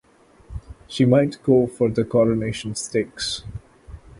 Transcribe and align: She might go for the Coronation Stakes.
She 0.87 1.05
might 1.05 1.43
go 1.43 1.67
for 1.67 1.87
the 1.87 2.03
Coronation 2.03 2.73
Stakes. 2.73 3.43